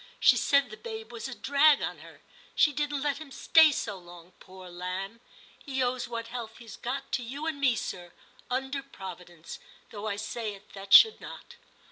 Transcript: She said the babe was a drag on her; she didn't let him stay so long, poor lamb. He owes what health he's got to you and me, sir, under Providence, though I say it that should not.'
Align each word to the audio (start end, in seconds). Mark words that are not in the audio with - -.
She 0.19 0.35
said 0.35 0.71
the 0.71 0.77
babe 0.77 1.11
was 1.11 1.27
a 1.27 1.35
drag 1.35 1.79
on 1.83 1.99
her; 1.99 2.21
she 2.55 2.73
didn't 2.73 3.03
let 3.03 3.19
him 3.21 3.29
stay 3.29 3.71
so 3.71 3.99
long, 3.99 4.31
poor 4.39 4.67
lamb. 4.67 5.21
He 5.63 5.83
owes 5.83 6.07
what 6.07 6.29
health 6.29 6.57
he's 6.57 6.75
got 6.75 7.11
to 7.11 7.21
you 7.23 7.45
and 7.45 7.61
me, 7.61 7.75
sir, 7.75 8.11
under 8.49 8.81
Providence, 8.81 9.59
though 9.91 10.07
I 10.07 10.15
say 10.15 10.55
it 10.55 10.73
that 10.73 10.91
should 10.91 11.21
not.' 11.21 11.57